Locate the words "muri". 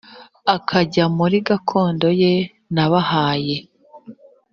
1.17-1.37